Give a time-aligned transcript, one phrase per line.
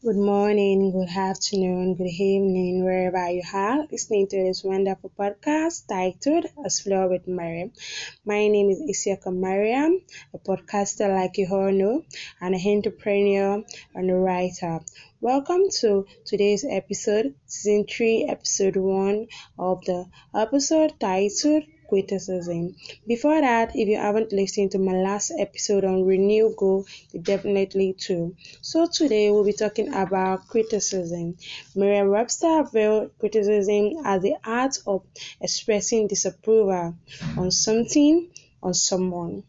[0.00, 6.46] Good morning, good afternoon, good evening, wherever you are listening to this wonderful podcast titled
[6.64, 7.72] Explore with Mariam.
[8.24, 10.00] My name is Isiaka Mariam,
[10.32, 12.04] a podcaster like you all know,
[12.40, 14.78] and an entrepreneur and a writer.
[15.20, 19.26] Welcome to today's episode, season 3, episode 1
[19.58, 22.76] of the episode titled criticism.
[23.06, 26.86] Before that, if you haven't listened to my last episode on Renew Go,
[27.22, 28.36] definitely too.
[28.60, 31.36] So today we'll be talking about criticism.
[31.74, 35.02] Merriam-Webster view criticism as the art of
[35.40, 36.94] expressing disapproval
[37.36, 38.28] on something
[38.60, 39.42] or someone.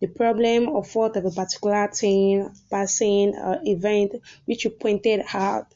[0.00, 4.14] The problem or fault of a particular thing, person, or event
[4.44, 5.66] which you pointed out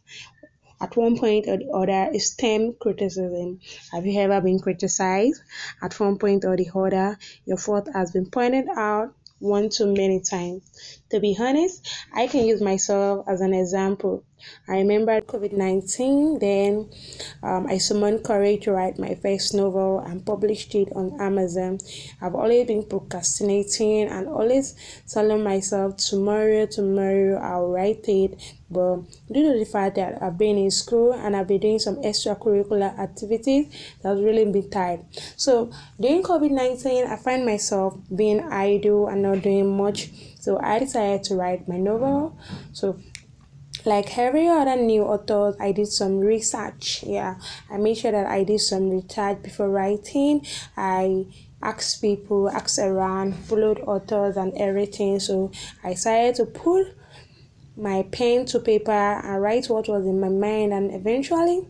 [0.82, 3.60] at one point or the other is term criticism.
[3.92, 5.40] Have you ever been criticized?
[5.80, 10.20] At one point or the other, your fault has been pointed out one too many
[10.20, 10.62] times.
[11.10, 14.24] To be honest, I can use myself as an example.
[14.68, 16.88] I remember COVID 19, then
[17.42, 21.78] um, I summoned courage to write my first novel and published it on Amazon.
[22.20, 24.74] I've always been procrastinating and always
[25.08, 28.38] telling myself, tomorrow, tomorrow, I'll write it.
[28.70, 31.96] But due to the fact that I've been in school and I've been doing some
[31.96, 33.66] extracurricular activities,
[34.02, 35.00] that's really been tired.
[35.36, 40.10] So during COVID 19, I find myself being idle and not doing much.
[40.40, 42.36] So I decided to write my novel.
[42.72, 42.98] So
[43.84, 47.36] like every other new author i did some research yeah.
[47.70, 50.46] I made sure that i did some research before writing.
[50.76, 51.26] I
[51.62, 55.20] asked people asked around followed authors and everything.
[55.20, 55.50] So
[55.84, 56.96] i decided to put
[57.76, 60.72] my pen to paper and write what was in my mind.
[60.72, 61.66] And eventually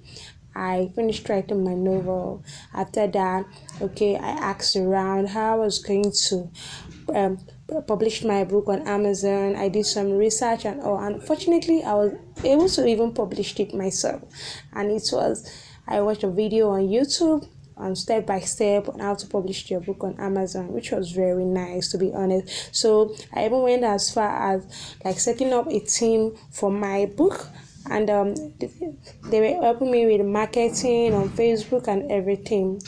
[0.55, 2.45] I finished writing my novel.
[2.75, 3.47] After that,
[3.81, 6.51] okay, I asked around how I was going to
[7.15, 7.39] um,
[7.81, 9.57] publish my book on Amazon.
[9.57, 10.99] I did some research and all.
[10.99, 12.13] Unfortunately, I was
[12.45, 14.23] able to even publish it myself,
[14.73, 15.51] and it was
[15.87, 19.81] I watched a video on YouTube on step by step on how to publish your
[19.81, 22.75] book on Amazon, which was very nice to be honest.
[22.75, 27.49] So I even went as far as like setting up a team for my book
[27.91, 28.35] and um,
[29.25, 32.81] they were helping me with marketing on Facebook and everything.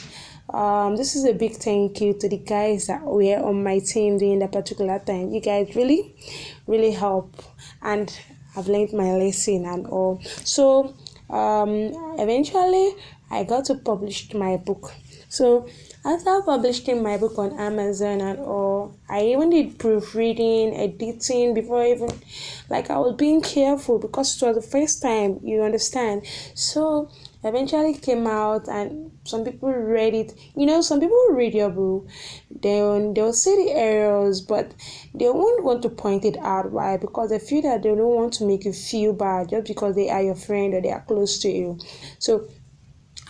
[0.51, 4.19] Um, this is a big thank you to the guys that were on my team
[4.19, 5.33] during that particular time.
[5.33, 6.15] You guys really,
[6.67, 7.35] really help,
[7.83, 8.15] and
[8.57, 10.21] I've learned my lesson and all.
[10.45, 10.95] So,
[11.31, 12.95] um, eventually,
[13.31, 14.93] I got to publish my book.
[15.29, 15.67] So,
[16.05, 22.11] after publishing my book on Amazon and all, I even did proofreading, editing before even,
[22.69, 25.41] like I was being careful because it was the first time.
[25.43, 26.27] You understand?
[26.55, 27.11] So
[27.45, 30.33] eventually came out and some people read it.
[30.57, 32.09] You know some people read your book
[32.51, 34.75] they'll they'll see the errors but
[35.15, 36.73] they won't want to point it out.
[36.73, 36.97] Why?
[36.97, 40.11] Because they feel that they don't want to make you feel bad just because they
[40.11, 41.79] are your friend or they are close to you.
[42.19, 42.49] So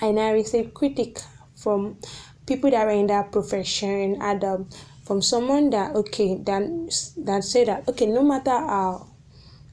[0.00, 1.20] i now receive critic
[1.56, 1.96] from
[2.46, 4.66] people that are in that profession and
[5.04, 6.62] from someone that okay that
[7.16, 9.06] that say that okay no matter how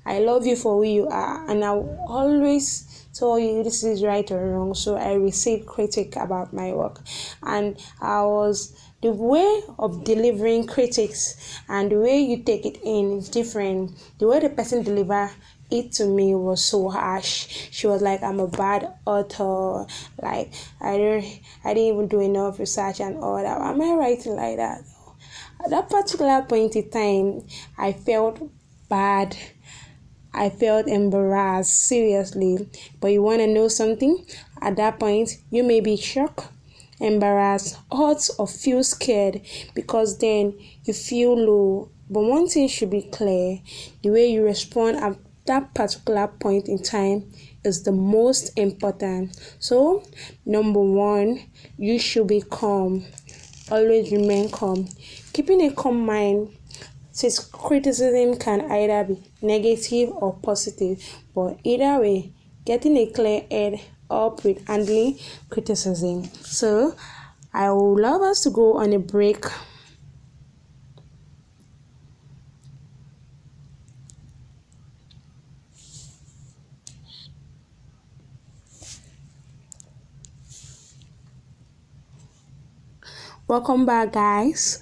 [0.05, 4.29] I love you for who you are, and I'll always tell you this is right
[4.31, 4.73] or wrong.
[4.73, 7.01] So I received critique about my work,
[7.43, 13.17] and I was the way of delivering critics and the way you take it in
[13.17, 13.91] is different.
[14.19, 15.31] The way the person deliver
[15.71, 17.69] it to me was so harsh.
[17.71, 19.87] She was like, "I'm a bad author.
[20.21, 21.25] Like I don't,
[21.63, 23.59] I didn't even do enough research and all that.
[23.59, 24.83] Am I writing like that?"
[25.63, 27.47] At that particular point in time,
[27.77, 28.39] I felt
[28.89, 29.35] bad
[30.33, 32.69] I felt embarrassed, seriously.
[32.99, 34.25] But you want to know something?
[34.61, 36.47] At that point, you may be shocked,
[36.99, 39.41] embarrassed, hurt, or feel scared
[39.73, 41.89] because then you feel low.
[42.09, 43.59] But one thing should be clear
[44.03, 47.31] the way you respond at that particular point in time
[47.63, 49.37] is the most important.
[49.59, 50.03] So,
[50.45, 51.41] number one,
[51.77, 53.05] you should be calm.
[53.69, 54.89] Always remain calm.
[55.33, 56.55] Keeping a calm mind
[57.11, 61.03] since criticism can either be negative or positive,
[61.33, 62.33] but either way,
[62.65, 65.17] getting a clear head up with handling
[65.49, 66.25] criticism.
[66.43, 66.95] So,
[67.53, 69.45] I would love us to go on a break.
[83.47, 84.79] Welcome back, guys.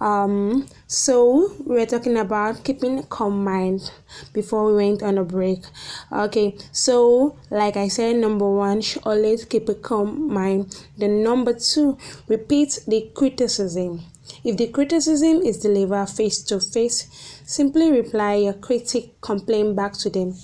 [0.00, 3.92] Um, so we were talking about keeping calm mind
[4.32, 5.62] before we went on a break.
[6.10, 10.86] Okay, so like I said, number one, should always keep a calm mind.
[10.96, 11.98] Then number two,
[12.28, 14.00] repeat the criticism.
[14.42, 17.08] If the criticism is delivered face to face,
[17.44, 20.34] simply reply your critic complaint back to them.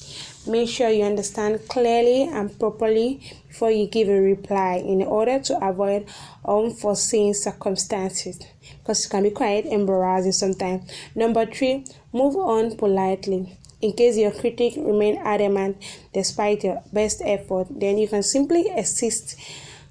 [0.46, 5.66] Make sure you understand clearly and properly before you give a reply in order to
[5.66, 6.06] avoid
[6.44, 8.38] unforeseen circumstances
[8.78, 10.90] because it can be quite embarrassing sometimes.
[11.14, 13.58] Number three, move on politely.
[13.80, 15.76] In case your critic remain adamant
[16.12, 19.36] despite your best effort, then you can simply assist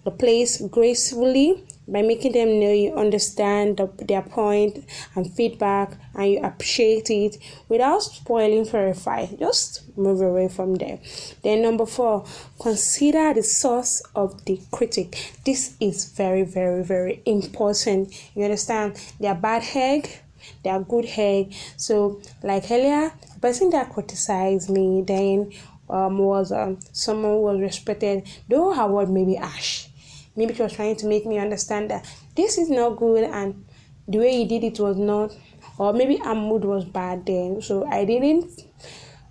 [0.04, 4.84] the place gracefully by making them know you understand the, their point
[5.16, 7.38] and feedback and you appreciate it
[7.70, 9.38] without spoiling for a fight.
[9.40, 11.00] Just move away from there.
[11.44, 12.26] Then, number four,
[12.60, 15.34] consider the source of the critic.
[15.46, 18.14] This is very, very, very important.
[18.36, 19.00] You understand?
[19.20, 20.10] They are bad egg,
[20.64, 21.54] they are good egg.
[21.78, 25.52] So, like earlier, the person that criticized me then
[25.90, 29.85] um, was um, someone who was respected, though her word may be ash
[30.36, 32.06] maybe she was trying to make me understand that
[32.36, 33.66] this is not good and
[34.08, 35.36] the way he did it was not
[35.78, 37.62] or maybe our mood was bad then.
[37.62, 38.62] So i didn't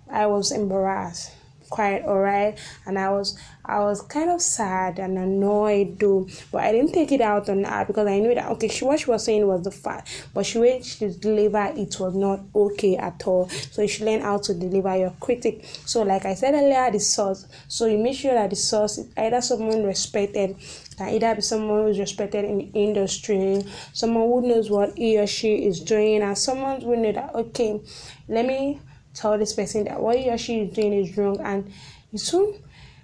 [0.09, 1.31] i was embarrassed
[1.69, 2.57] quite alright.
[2.85, 6.27] And I was I was kind of sad and annoyed though.
[6.51, 8.99] But I didn't take it out on her because I knew that okay she what
[8.99, 10.27] she was saying was the fact.
[10.33, 13.49] But she way she deliver it was not okay at all.
[13.49, 15.65] So you should learn how to deliver your critic.
[15.85, 19.07] So like I said earlier the source so you make sure that the source is
[19.17, 20.55] either someone respected
[20.97, 23.63] can either be someone who's respected in the industry,
[23.93, 27.81] someone who knows what he or she is doing, and someone who know that okay,
[28.27, 28.79] let me
[29.13, 31.71] tell this person that what he or she is doing is wrong and
[32.15, 32.53] soon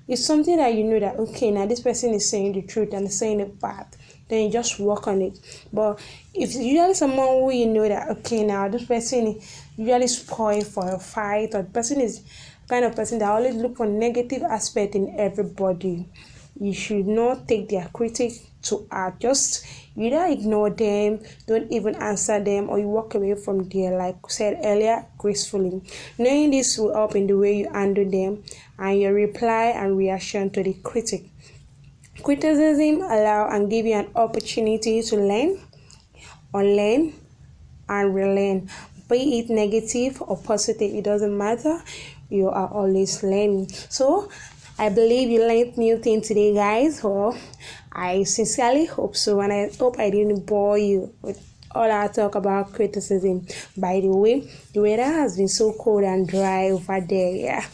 [0.07, 3.11] it's something that you know that okay now this person is saying the truth and
[3.11, 3.87] saying the bad
[4.31, 5.37] then you just work on it.
[5.73, 5.99] But
[6.33, 9.39] if usually someone who you know that okay now this person
[9.75, 12.23] usually spoil for a fight or the person is
[12.67, 16.07] kind of person that always look for negative aspect in everybody
[16.61, 19.19] you should not take their critic to heart.
[19.19, 19.65] Just
[19.97, 24.59] either ignore them don't even answer them or you walk away from there like said
[24.63, 25.81] earlier gracefully.
[26.19, 28.43] Knowing this will help in the way you handle them
[28.77, 31.25] and your reply and reaction to the critic.
[32.21, 35.59] Criticism allow and give you an opportunity to learn
[36.53, 37.13] unlearn
[37.89, 38.69] and relearn.
[39.09, 41.81] Be it negative or positive it doesn't matter.
[42.29, 43.69] You are always learning.
[43.89, 44.29] So
[44.77, 47.03] I believe you learned new things today, guys.
[47.03, 47.35] Or
[47.91, 51.39] I sincerely hope so, and I hope I didn't bore you with
[51.73, 53.47] all our talk about criticism.
[53.77, 57.35] By the way, the weather has been so cold and dry over there.
[57.35, 57.65] Yeah,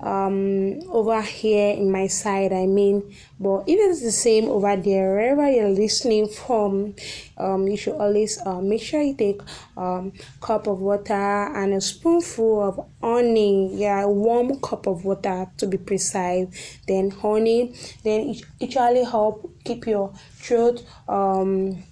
[0.00, 5.10] um, over here in my side, I mean, but if it's the same over there,
[5.10, 6.94] wherever you're listening from,
[7.36, 9.40] um, you should always uh, make sure you take
[9.76, 13.74] um cup of water and a spoonful of honey.
[13.74, 16.78] Yeah, warm cup of water to be precise.
[16.86, 17.74] Then honey,
[18.04, 21.82] then it actually help keep your throat um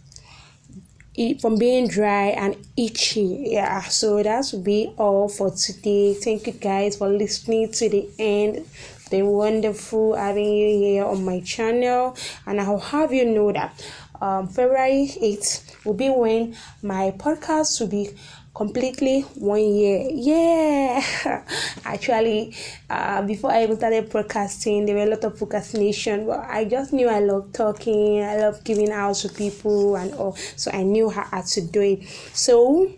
[1.40, 3.48] from being dry and itchy.
[3.52, 6.14] Yeah, so that's be all for today.
[6.14, 8.66] Thank you guys for listening to the end.
[9.10, 13.80] Been wonderful having you here on my channel, and I'll have you know that
[14.26, 18.10] um, February 8th will be when my podcast will be
[18.54, 20.08] completely one year.
[20.10, 21.44] Yeah,
[21.84, 22.56] actually,
[22.90, 26.92] uh, before I even started podcasting, there were a lot of procrastination, but I just
[26.92, 30.36] knew I love talking, I love giving out to people, and all.
[30.56, 32.08] So I knew how to do it.
[32.32, 32.90] So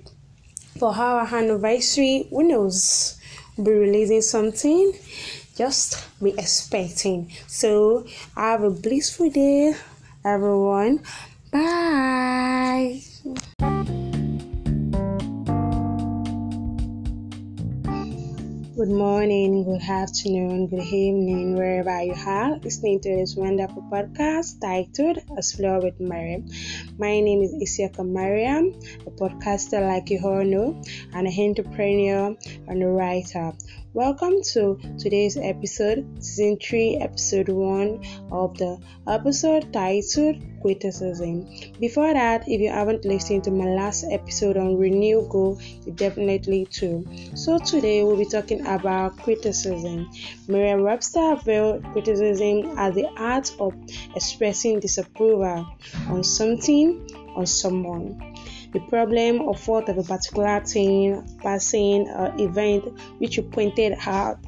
[0.78, 3.18] for our anniversary, who knows,
[3.56, 4.94] we'll be releasing something.
[5.56, 7.32] Just be expecting.
[7.48, 8.06] So
[8.36, 9.74] have a blissful day,
[10.24, 11.02] everyone.
[11.50, 13.00] Bye.
[18.78, 25.18] Good morning, good afternoon, good evening, wherever you are listening to this wonderful podcast titled
[25.36, 26.46] Explore with Mariam.
[26.96, 28.72] My name is Isiaka Mariam,
[29.04, 30.80] a podcaster like you all know,
[31.12, 32.36] and an entrepreneur
[32.68, 33.52] and a writer.
[33.98, 38.78] Welcome to today's episode, season 3, episode 1 of the
[39.08, 41.50] episode titled Criticism.
[41.80, 46.66] Before that, if you haven't listened to my last episode on Renew Go, you definitely
[46.66, 47.04] too.
[47.34, 50.08] So today we'll be talking about criticism.
[50.46, 53.74] Merriam Webster viewed criticism as the art of
[54.14, 55.66] expressing disapproval
[56.06, 58.37] on something or someone
[58.72, 63.96] the problem or fault of a particular thing, person, or uh, event which you pointed
[64.06, 64.38] out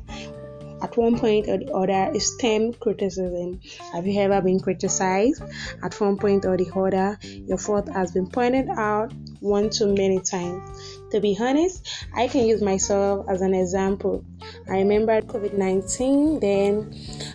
[0.82, 3.60] at one point or the other is term criticism.
[3.92, 5.42] Have you ever been criticized
[5.82, 7.18] at one point or the other?
[7.22, 10.98] Your fault has been pointed out one too many times.
[11.10, 14.24] To be honest, I can use myself as an example.
[14.68, 16.94] I remember COVID 19, then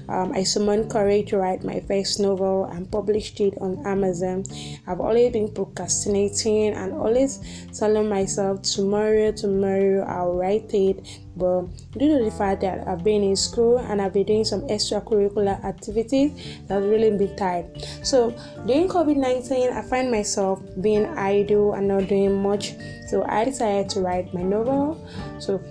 [0.09, 4.43] um, I summoned courage to write my first novel and published it on Amazon.
[4.87, 7.39] I've always been procrastinating and always
[7.77, 11.19] telling myself tomorrow, tomorrow I'll write it.
[11.37, 11.63] But
[11.97, 15.61] due to the fact that I've been in school and I've been doing some extracurricular
[15.65, 16.31] activities,
[16.67, 17.65] that's really been tired.
[18.03, 18.31] So
[18.65, 22.73] during COVID 19, I find myself being idle and not doing much.
[23.07, 24.97] So I decided to write my novel.
[25.39, 25.61] So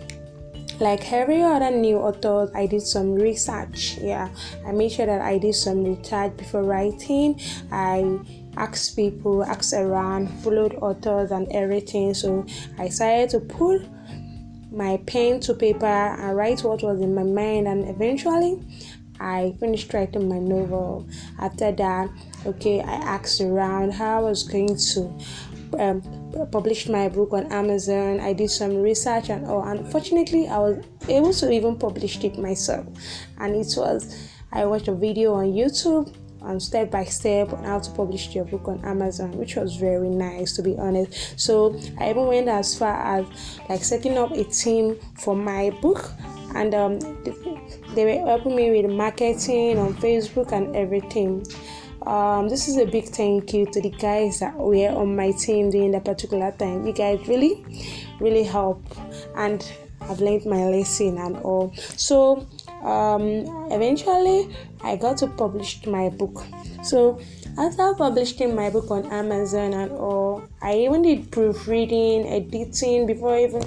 [0.81, 4.29] like every other new author i did some research yeah.
[4.67, 7.41] I made sure that i did some research before writing.
[7.71, 8.19] I
[8.57, 12.15] asked people asked around followed authors and everything.
[12.15, 12.47] So
[12.79, 13.87] i decided to put
[14.71, 17.69] my pen to paper and write what was in my mind.
[17.69, 18.61] And eventually
[19.21, 21.07] I finished writing my novel.
[21.39, 22.11] After that,
[22.47, 25.19] okay, I asked around how I was going to
[25.79, 28.21] um, published my book on Amazon.
[28.21, 29.63] I did some research and all.
[29.63, 32.87] Unfortunately, I was able to even publish it myself,
[33.39, 37.79] and it was I watched a video on YouTube on step by step on how
[37.79, 41.41] to publish your book on Amazon, which was very nice to be honest.
[41.41, 43.27] So I even went as far as
[43.69, 46.11] like setting up a team for my book,
[46.55, 46.99] and um,
[47.95, 51.45] they were helping me with marketing on Facebook and everything.
[52.07, 55.71] Um, this is a big thank you to the guys that were on my team
[55.71, 56.87] during that particular time.
[56.87, 57.65] You guys really,
[58.21, 58.83] really help,
[59.37, 59.67] and
[60.03, 61.73] I've learned my lesson and all.
[61.97, 62.47] So
[62.83, 66.45] um, eventually, I got to publish my book.
[66.83, 67.19] So
[67.57, 73.63] after publishing my book on Amazon and all, I even did proofreading, editing before even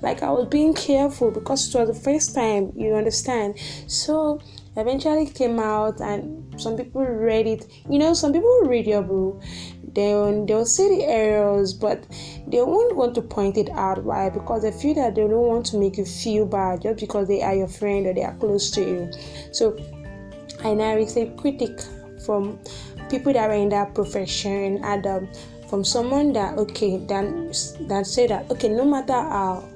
[0.00, 2.72] like I was being careful because it was the first time.
[2.76, 3.58] You understand?
[3.86, 4.40] So
[4.76, 7.66] eventually came out and some people read it.
[7.88, 9.42] You know some people read your book
[9.94, 12.04] they'll, they'll see the errors but
[12.46, 14.02] they won't want to point it out.
[14.04, 14.30] Why?
[14.30, 17.42] Because they feel that they don't want to make you feel bad just because they
[17.42, 19.10] are your friend or they are close to you.
[19.52, 19.78] So
[20.64, 21.78] i now receive critic
[22.24, 22.58] from
[23.10, 25.28] people that are in that profession and um,
[25.68, 27.24] from someone that okay that
[27.88, 29.68] that say that okay no matter how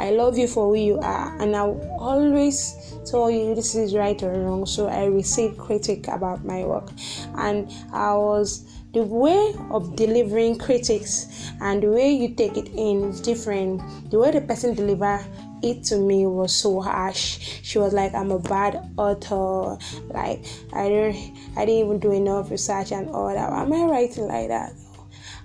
[0.00, 4.20] I love you for who you are, and I'll always tell you this is right
[4.22, 4.64] or wrong.
[4.64, 6.90] So I received critique about my work,
[7.36, 8.64] and I was
[8.94, 13.82] the way of delivering critics and the way you take it in is different.
[14.10, 15.22] The way the person deliver
[15.62, 17.60] it to me was so harsh.
[17.62, 19.76] She was like, "I'm a bad author.
[20.08, 21.16] Like I don't,
[21.56, 23.52] I didn't even do enough research and all that.
[23.52, 24.72] Am I writing like that?"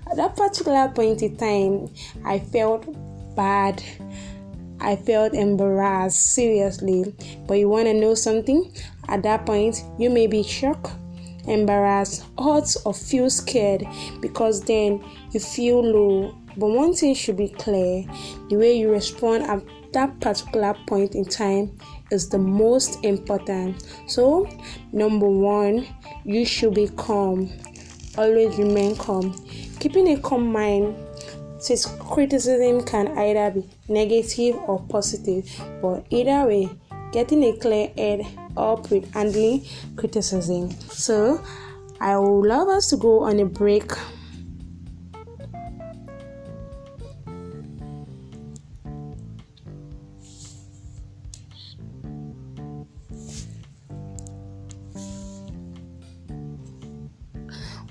[0.10, 1.90] At that particular point in time,
[2.24, 2.88] I felt
[3.36, 3.84] bad
[4.86, 7.16] I felt embarrassed, seriously.
[7.48, 8.72] But you want to know something?
[9.08, 10.92] At that point, you may be shocked,
[11.48, 13.84] embarrassed, hurt, or feel scared
[14.22, 16.38] because then you feel low.
[16.56, 18.06] But one thing should be clear
[18.50, 19.64] the way you respond at
[19.94, 21.78] that particular point in time
[22.12, 23.84] is the most important.
[24.08, 24.48] So,
[24.92, 25.88] number one,
[26.24, 27.52] you should be calm.
[28.18, 29.34] Always remain calm.
[29.80, 30.96] Keeping a calm mind
[31.66, 35.50] since criticism can either be negative or positive,
[35.82, 36.70] but either way,
[37.12, 38.24] getting a clear head
[38.56, 40.70] up with handling criticism.
[40.92, 41.44] So,
[42.00, 43.92] I would love us to go on a break.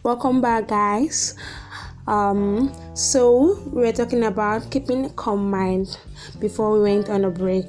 [0.05, 1.35] Welcome back, guys.
[2.07, 5.99] Um, so we were talking about keeping calm mind
[6.39, 7.67] before we went on a break.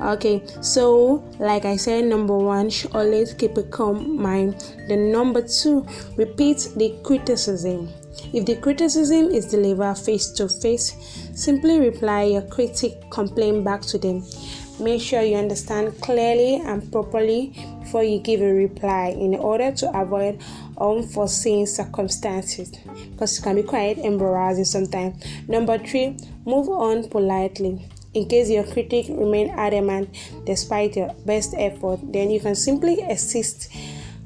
[0.00, 4.74] Okay, so like I said, number one, should always keep a calm mind.
[4.88, 7.88] Then number two, repeat the criticism.
[8.32, 10.96] If the criticism is delivered face to face,
[11.34, 14.24] simply reply your critic complaint back to them.
[14.80, 19.98] Make sure you understand clearly and properly before you give a reply in order to
[19.98, 20.42] avoid
[20.78, 22.70] unforeseen circumstances
[23.10, 25.24] because it can be quite embarrassing sometimes.
[25.48, 27.88] Number three, move on politely.
[28.14, 30.08] In case your critic remain adamant
[30.46, 33.70] despite your best effort, then you can simply assist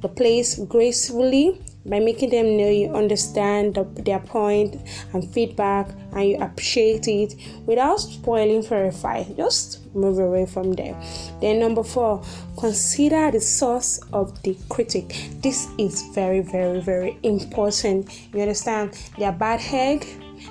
[0.00, 4.76] the place gracefully by making them know you understand the, their point
[5.12, 7.34] and feedback and you appreciate it
[7.66, 9.36] without spoiling for a fight.
[9.36, 11.00] just move away from there.
[11.40, 12.22] Then number four
[12.58, 15.28] consider the source of the critic.
[15.42, 18.10] This is very very very important.
[18.34, 18.98] You understand?
[19.18, 20.06] They are bad egg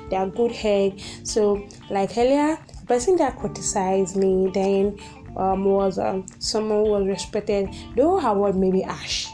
[0.09, 1.01] they are good egg.
[1.23, 4.99] So like earlier the person that criticized me then
[5.37, 9.28] um, was um, someone who was respected though word may be ash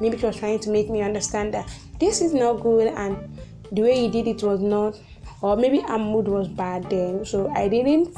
[0.00, 3.16] maybe she was trying to make me understand that this is not good and
[3.72, 4.98] the way you did it was not
[5.42, 7.24] or maybe our mood was bad then.
[7.24, 8.16] So i didn't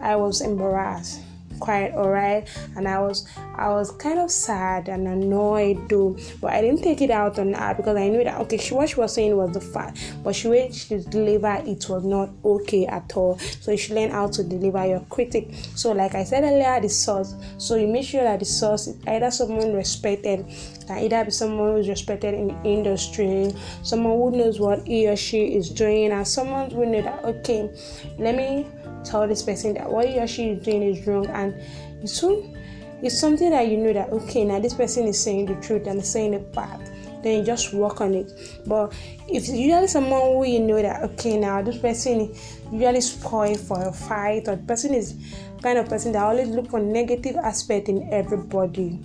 [0.00, 1.20] i was embarrassed
[1.62, 2.48] quite alright?
[2.76, 6.16] And I was I was kind of sad and annoyed though.
[6.40, 8.88] But I didn't take it out on her because I knew that okay she, what
[8.88, 9.98] she was saying was the fact.
[10.24, 13.38] But she way she deliver it was not okay at all.
[13.38, 15.54] So you should learn how to deliver your critic.
[15.74, 18.96] So like I said earlier the source so you make sure that the source is
[19.06, 20.44] either someone respected
[20.86, 23.52] can either be someone who's respected in the industry
[23.82, 27.70] someone who knows what he or she is doing and someone who know that okay
[28.18, 28.66] let me
[29.04, 31.26] tell this person that what she is doing is wrong?
[31.26, 32.58] And soon
[33.02, 36.04] it's something that you know that okay now this person is saying the truth and
[36.04, 36.90] saying the fact.
[37.22, 38.32] Then you just work on it.
[38.66, 38.92] But
[39.28, 42.34] if you usually someone who you know that okay now this person
[42.72, 45.14] usually spoil for a fight or the person is
[45.62, 48.98] kind of person that always look for negative aspect in everybody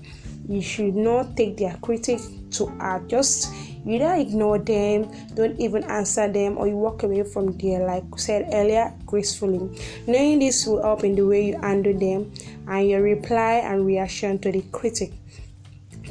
[0.48, 2.20] you should not take their critic
[2.52, 3.08] to heart.
[3.08, 3.54] Just
[3.88, 8.18] either ignore them don't even answer them or you walk away from there like I
[8.18, 9.70] said earlier gracefully.
[10.08, 12.32] Knowing this will help in the way you handle them
[12.68, 15.14] and your reply and reaction to the critic.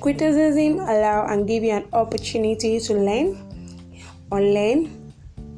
[0.01, 3.39] Criticism allow and give you an opportunity to learn
[4.33, 5.13] unlearn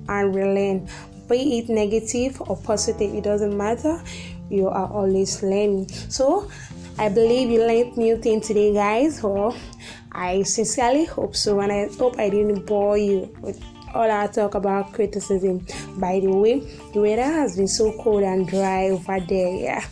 [0.09, 0.89] and relearn.
[1.29, 4.03] Be it negative or positive it doesn't matter.
[4.51, 5.89] You are always learning.
[6.09, 6.51] So
[6.99, 9.23] i believe you learned new things today guys.
[9.23, 9.55] Or
[10.13, 13.63] I sincerely hope so, and I hope I didn't bore you with
[13.95, 15.67] all our talk about criticism.
[15.97, 16.61] By the way,
[16.93, 19.85] the weather has been so cold and dry over there, yeah.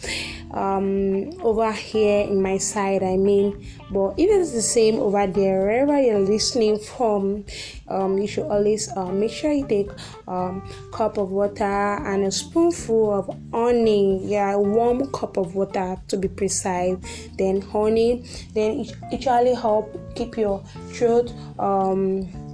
[0.56, 5.60] Um, over here in my side, I mean, but if it's the same over there,
[5.60, 7.44] wherever you're listening from,
[7.88, 9.90] um, you should always uh, make sure you take
[10.26, 14.26] um, cup of water and a spoonful of honey.
[14.26, 16.96] Yeah, a warm cup of water to be precise.
[17.36, 18.24] Then honey.
[18.54, 22.45] Then it actually help keep your throat um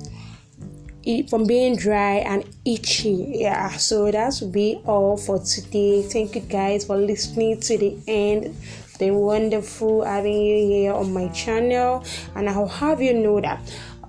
[1.29, 3.33] from being dry and itchy.
[3.41, 6.03] Yeah so that would be all for today.
[6.03, 8.57] Thank you guys for listening to the end.
[8.99, 12.05] Been wonderful having you here on my channel
[12.37, 13.59] and i'll have you know that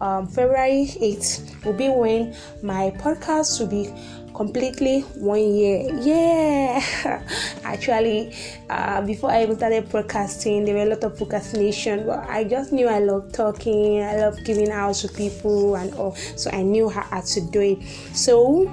[0.03, 3.93] um, february 8th will be when my podcast will be
[4.33, 5.89] completely one year.
[6.01, 7.24] Yeah,
[7.63, 8.36] actually,
[8.69, 12.72] uh, before I even started podcasting, there were a lot of procrastination, but I just
[12.72, 16.16] knew I love talking, I love giving out to people, and all.
[16.35, 17.83] So I knew how to do it.
[18.13, 18.70] So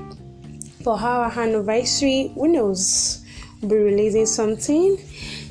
[0.82, 3.24] for our anniversary, who knows,
[3.60, 4.98] we'll be releasing something.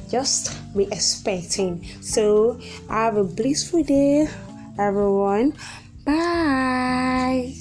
[0.10, 1.86] Just be expecting.
[2.02, 4.28] So have a blissful day,
[4.80, 5.54] everyone.
[6.06, 7.59] Bye.